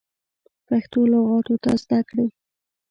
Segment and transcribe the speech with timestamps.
[0.67, 2.27] پښتو لغاتونه زده کړی